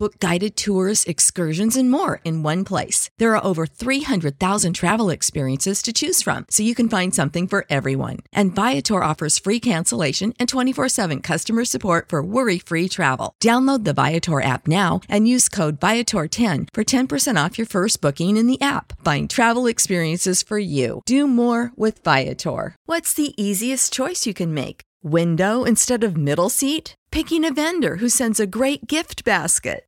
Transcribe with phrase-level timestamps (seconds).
[0.00, 3.10] Book guided tours, excursions, and more in one place.
[3.18, 7.66] There are over 300,000 travel experiences to choose from, so you can find something for
[7.68, 8.18] everyone.
[8.32, 13.34] And Viator offers free cancellation and 24 7 customer support for worry free travel.
[13.42, 18.36] Download the Viator app now and use code Viator10 for 10% off your first booking
[18.36, 18.92] in the app.
[19.04, 21.02] Find travel experiences for you.
[21.06, 22.76] Do more with Viator.
[22.86, 24.82] What's the easiest choice you can make?
[25.02, 26.94] Window instead of middle seat?
[27.10, 29.87] Picking a vendor who sends a great gift basket?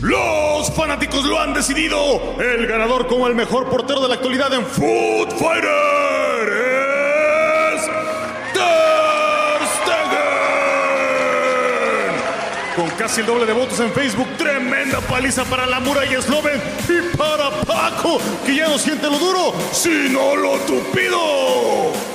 [0.00, 2.36] Los fanáticos lo han decidido.
[2.38, 6.48] El ganador como el mejor portero de la actualidad en Food Fighter
[7.74, 7.82] es
[8.52, 10.34] Ter Stegen.
[12.76, 17.16] Con casi el doble de votos en Facebook, tremenda paliza para la muralla Sloven y
[17.16, 22.13] para Paco, que ya no siente lo duro, sino lo tupido.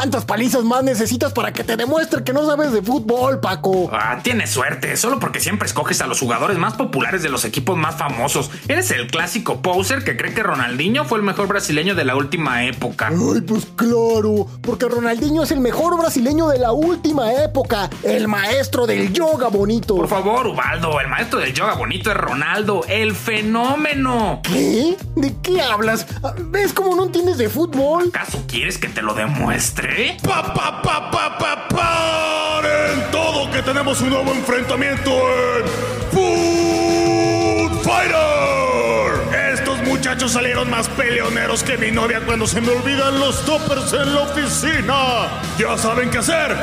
[0.00, 3.90] ¿Cuántas palizas más necesitas para que te demuestre que no sabes de fútbol, Paco?
[3.92, 7.76] Ah, tienes suerte, solo porque siempre escoges a los jugadores más populares de los equipos
[7.76, 8.50] más famosos.
[8.66, 12.64] Eres el clásico poser que cree que Ronaldinho fue el mejor brasileño de la última
[12.64, 13.08] época.
[13.08, 18.86] Ay, pues claro, porque Ronaldinho es el mejor brasileño de la última época, el maestro
[18.86, 19.96] del yoga bonito.
[19.96, 24.40] Por favor, Ubaldo, el maestro del yoga bonito es Ronaldo, el fenómeno.
[24.44, 24.96] ¿Qué?
[25.14, 26.06] ¿De qué hablas?
[26.46, 28.10] ¿Ves cómo no entiendes de fútbol?
[28.14, 29.89] ¿Acaso quieres que te lo demuestre?
[30.22, 35.64] Pa, pa, pa, pa, pa, paren todo que tenemos un nuevo enfrentamiento en
[36.12, 39.52] Food Fighter.
[39.52, 44.14] Estos muchachos salieron más peleoneros que mi novia cuando se me olvidan los toppers en
[44.14, 45.28] la oficina.
[45.58, 46.56] Ya saben qué hacer.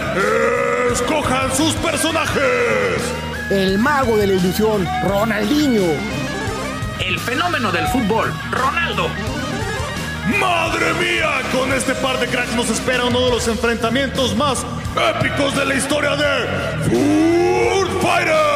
[0.94, 2.42] Escojan sus personajes.
[3.52, 5.84] El mago de la ilusión, Ronaldinho.
[7.06, 9.10] El fenómeno del fútbol, Ronaldo.
[10.40, 11.42] ¡Madre mía!
[11.54, 14.66] Con este par de cracks nos espera uno de los enfrentamientos más
[15.16, 16.48] épicos de la historia de
[16.90, 18.48] Food Fighter.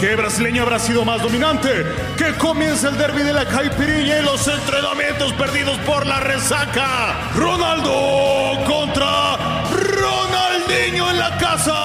[0.00, 1.86] ¿Qué brasileño habrá sido más dominante?
[2.16, 7.30] Que comienza el derby de la caipirinha y los entrenamientos perdidos por la resaca.
[7.36, 9.36] Ronaldo contra
[9.70, 11.76] Ronaldinho en la casa.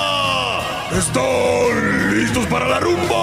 [0.98, 3.17] ¿Están listos para la rumba?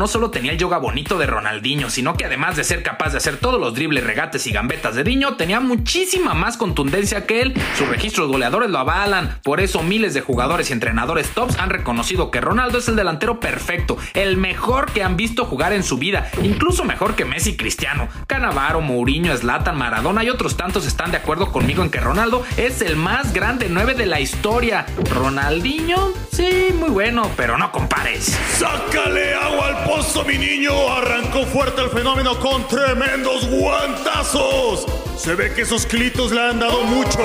[0.00, 3.18] No solo tenía el yoga bonito de Ronaldinho, sino que además de ser capaz de
[3.18, 7.52] hacer todos los dribles, regates y gambetas de Diño, tenía muchísima más contundencia que él.
[7.76, 9.40] Sus registros goleadores lo avalan.
[9.42, 13.40] Por eso miles de jugadores y entrenadores tops han reconocido que Ronaldo es el delantero
[13.40, 18.08] perfecto, el mejor que han visto jugar en su vida, incluso mejor que Messi Cristiano.
[18.26, 22.80] Canavaro, Mourinho, Zlatan, Maradona y otros tantos están de acuerdo conmigo en que Ronaldo es
[22.80, 24.86] el más grande 9 de la historia.
[25.14, 28.38] Ronaldinho, sí, muy bueno, pero no compares.
[28.56, 30.72] ¡Sácale agua al pozo, mi niño!
[30.88, 34.86] Arrancó fuerte el fenómeno con tremendos guantazos.
[35.16, 37.18] Se ve que esos clitos le han dado mucho.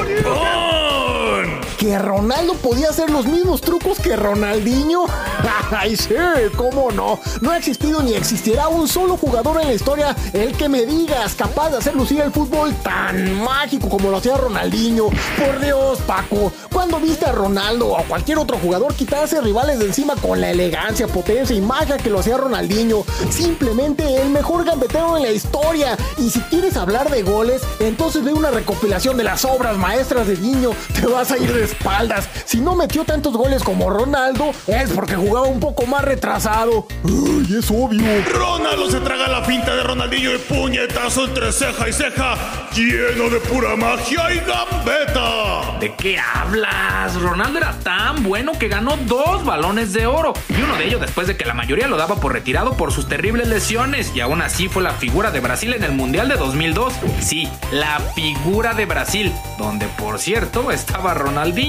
[1.85, 5.05] ¿Que Ronaldo podía hacer los mismos trucos que Ronaldinho?
[5.71, 6.15] ¡Ay, sí!
[6.57, 7.19] ¿Cómo no?
[7.41, 11.35] No ha existido ni existirá un solo jugador en la historia el que me digas
[11.35, 15.09] capaz de hacer lucir el fútbol tan mágico como lo hacía Ronaldinho.
[15.37, 19.85] Por Dios, Paco, ¿cuándo viste a Ronaldo o a cualquier otro jugador quitarse rivales de
[19.85, 23.03] encima con la elegancia, potencia y magia que lo hacía Ronaldinho?
[23.29, 25.95] Simplemente el mejor gambetero en la historia.
[26.17, 30.37] Y si quieres hablar de goles, entonces ve una recopilación de las obras maestras de
[30.37, 30.71] Niño.
[30.99, 32.27] Te vas a ir de espaldas.
[32.45, 36.87] Si no metió tantos goles como Ronaldo, es porque jugaba un poco más retrasado.
[37.03, 38.01] Ay, es obvio.
[38.33, 42.35] Ronaldo se traga la finta de Ronaldinho y puñetazo entre ceja y ceja,
[42.73, 45.77] lleno de pura magia y gambeta.
[45.79, 47.19] ¿De qué hablas?
[47.21, 51.27] Ronaldo era tan bueno que ganó dos balones de oro y uno de ellos después
[51.27, 54.69] de que la mayoría lo daba por retirado por sus terribles lesiones y aún así
[54.69, 56.93] fue la figura de Brasil en el Mundial de 2002.
[57.19, 61.64] Sí, la figura de Brasil, donde por cierto estaba Ronaldinho.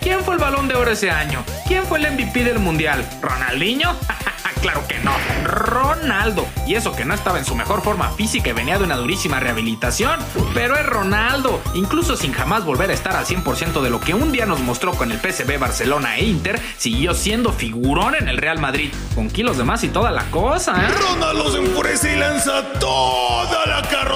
[0.00, 1.42] ¿Quién fue el balón de oro ese año?
[1.66, 3.04] ¿Quién fue el MVP del Mundial?
[3.20, 3.96] ¿Ronaldinho?
[4.62, 5.12] claro que no.
[5.44, 6.46] Ronaldo.
[6.66, 9.40] Y eso que no estaba en su mejor forma física y venía de una durísima
[9.40, 10.20] rehabilitación.
[10.54, 11.60] Pero es Ronaldo.
[11.74, 14.92] Incluso sin jamás volver a estar al 100% de lo que un día nos mostró
[14.92, 18.92] con el PSV Barcelona e Inter, siguió siendo figurón en el Real Madrid.
[19.16, 20.88] Con kilos de más y toda la cosa, ¿eh?
[21.10, 23.59] Ronaldo se enfurece y lanza toda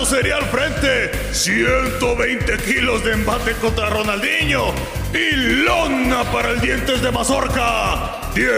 [0.04, 1.10] carrocería al frente.
[1.32, 4.74] 120 kilos de embate contra Ronaldinho.
[5.14, 5.34] Y
[5.64, 8.20] lona para el dientes de mazorca.
[8.34, 8.50] 10,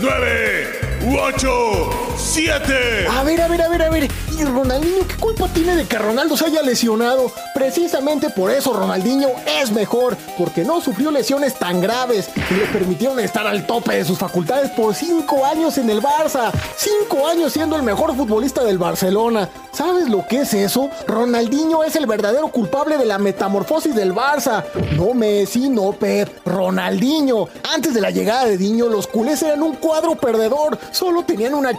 [0.00, 3.06] 9, 8, 7.
[3.08, 4.08] A ver, a ver, a ver, a ver.
[4.38, 7.30] ¿Y Ronaldinho qué culpa tiene de que Ronaldo se haya lesionado?
[7.54, 13.20] Precisamente por eso Ronaldinho es mejor, porque no sufrió lesiones tan graves y le permitieron
[13.20, 16.50] estar al tope de sus facultades por 5 años en el Barça.
[16.76, 19.48] 5 años siendo el mejor futbolista del Barcelona.
[19.72, 20.90] ¿Sabes lo que es eso?
[21.06, 24.64] Ronaldinho es el verdadero culpable de la metamorfosis del Barça.
[24.96, 27.48] No Messi, no Pep, Ronaldinho.
[27.72, 30.78] Antes de la llegada de Diño, los culés eran un cuadro perdedor.
[30.92, 31.76] Solo tenían una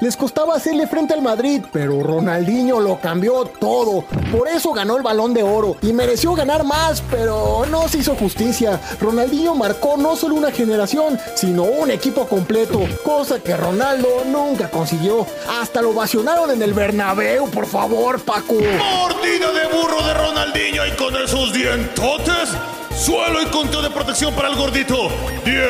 [0.00, 4.04] Les costaba hacerle frente al Madrid, pero Ronaldinho lo cambió todo.
[4.30, 8.14] Por eso ganó el balón de oro y mereció ganar más, pero no se hizo
[8.14, 8.80] justicia.
[9.00, 15.26] Ronaldinho marcó no solo una generación, sino un equipo completo, cosa que Ronaldo nunca consiguió.
[15.60, 18.54] Hasta lo vacionaron en el Bernabéu, por favor, Paco.
[18.54, 22.50] Mordida de burro de Ronaldinho y con esos dientotes.
[22.96, 25.08] Suelo y conteo de protección para el gordito.
[25.44, 25.64] 10,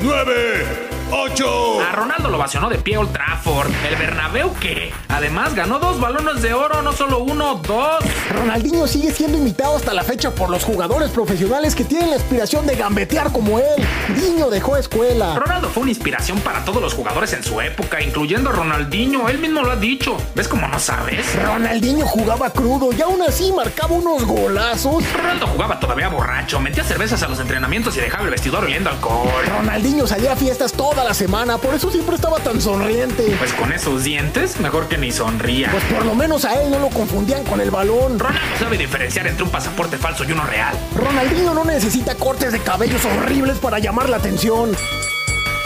[0.00, 1.80] 9, 8.
[1.80, 3.70] A Ronaldo lo vacionó de pie Old Trafford.
[3.88, 4.92] ¿El Bernabéu qué?
[5.08, 8.04] Además ganó dos balones de oro, no solo uno, dos.
[8.30, 12.66] Ronaldinho sigue siendo imitado hasta la fecha por los jugadores profesionales que tienen la aspiración
[12.66, 13.86] de gambetear como él.
[14.16, 15.38] Diño dejó escuela.
[15.38, 19.28] Ronaldo fue una inspiración para todos los jugadores en su época, incluyendo a Ronaldinho.
[19.28, 20.16] Él mismo lo ha dicho.
[20.34, 21.24] ¿Ves cómo no sabes?
[21.42, 25.04] Ronaldinho jugaba crudo y aún así marcaba unos golazos.
[25.12, 29.44] Ronaldo jugaba todavía borracho, metía cervezas a los entrenamientos y dejaba el vestidor oliendo alcohol.
[29.48, 33.34] Ronaldinho salía a fiestas toda la semana, por eso siempre estaba tan sonriente.
[33.38, 35.68] Pues con esos dientes, mejor que ni sonría.
[35.72, 38.18] Pues por lo menos a él no lo confundían con el balón.
[38.18, 40.76] Ronaldo sabe diferenciar entre un pasaporte falso y uno real.
[40.94, 44.76] Ronaldinho no necesita cortes de cabellos horribles para llamar la atención.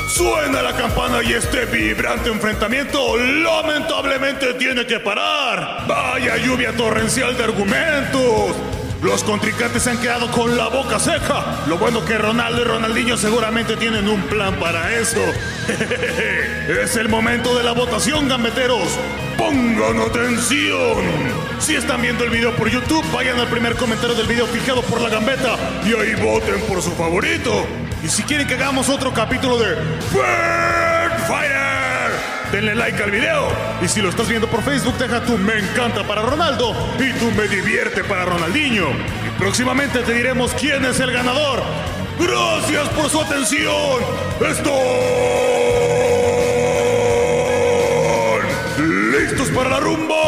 [0.09, 5.85] Suena la campana y este vibrante enfrentamiento lamentablemente tiene que parar.
[5.87, 8.57] Vaya lluvia torrencial de argumentos.
[9.03, 11.63] Los contrincantes se han quedado con la boca seca.
[11.69, 15.21] Lo bueno que Ronaldo y Ronaldinho seguramente tienen un plan para eso.
[16.83, 18.89] es el momento de la votación, gambeteros.
[19.37, 20.99] Pongan atención.
[21.61, 25.01] Si están viendo el video por YouTube, vayan al primer comentario del video fijado por
[25.01, 27.67] la gambeta y ahí voten por su favorito.
[28.03, 29.77] Y si quieren que hagamos otro capítulo de
[32.53, 33.49] denle like al video.
[33.83, 37.31] Y si lo estás viendo por Facebook, deja tu me encanta para Ronaldo y tu
[37.33, 38.89] me divierte para Ronaldinho.
[39.27, 41.63] Y próximamente te diremos quién es el ganador.
[42.19, 44.03] Gracias por su atención.
[44.41, 44.73] Están
[49.13, 50.28] listos para la rumba.